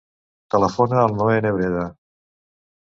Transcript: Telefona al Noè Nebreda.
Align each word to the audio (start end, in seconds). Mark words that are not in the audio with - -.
Telefona 0.55 1.03
al 1.03 1.13
Noè 1.21 1.37
Nebreda. 1.49 1.87